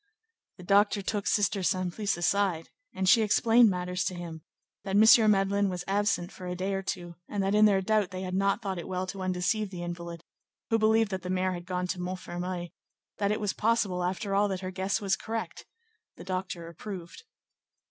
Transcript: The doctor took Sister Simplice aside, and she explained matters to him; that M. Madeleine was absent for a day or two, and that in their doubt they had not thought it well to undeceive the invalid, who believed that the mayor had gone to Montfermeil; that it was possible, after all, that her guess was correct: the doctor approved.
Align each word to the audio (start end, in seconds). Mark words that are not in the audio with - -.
The 0.57 0.63
doctor 0.63 1.03
took 1.03 1.27
Sister 1.27 1.59
Simplice 1.61 2.17
aside, 2.17 2.69
and 2.95 3.07
she 3.07 3.21
explained 3.21 3.69
matters 3.69 4.03
to 4.05 4.15
him; 4.15 4.41
that 4.83 4.95
M. 4.95 5.29
Madeleine 5.31 5.69
was 5.69 5.83
absent 5.87 6.31
for 6.31 6.47
a 6.47 6.55
day 6.55 6.73
or 6.73 6.81
two, 6.81 7.17
and 7.29 7.43
that 7.43 7.53
in 7.53 7.65
their 7.65 7.81
doubt 7.83 8.09
they 8.09 8.23
had 8.23 8.33
not 8.33 8.63
thought 8.63 8.79
it 8.79 8.87
well 8.87 9.05
to 9.05 9.21
undeceive 9.21 9.69
the 9.69 9.83
invalid, 9.83 10.23
who 10.71 10.79
believed 10.79 11.11
that 11.11 11.21
the 11.21 11.29
mayor 11.29 11.51
had 11.51 11.67
gone 11.67 11.85
to 11.85 11.99
Montfermeil; 12.01 12.69
that 13.19 13.31
it 13.31 13.39
was 13.39 13.53
possible, 13.53 14.03
after 14.03 14.33
all, 14.33 14.47
that 14.47 14.61
her 14.61 14.71
guess 14.71 14.99
was 14.99 15.15
correct: 15.15 15.67
the 16.17 16.23
doctor 16.23 16.67
approved. 16.67 17.21